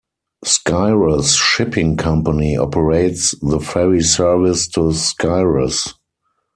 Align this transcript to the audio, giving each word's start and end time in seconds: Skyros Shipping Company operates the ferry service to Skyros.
Skyros 0.43 1.37
Shipping 1.37 1.95
Company 1.95 2.57
operates 2.57 3.35
the 3.39 3.59
ferry 3.59 4.01
service 4.01 4.67
to 4.69 4.91
Skyros. 4.93 5.93